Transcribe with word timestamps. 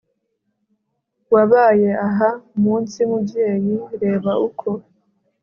wabaye 1.33 1.89
aha 2.07 2.29
mu 2.61 2.73
nsi 2.81 3.01
mubyeyi; 3.09 3.73
reba 4.01 4.31
uko 4.47 4.69